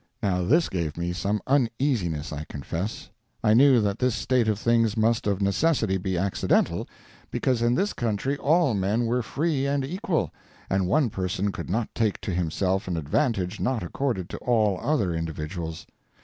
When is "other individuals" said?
14.81-15.85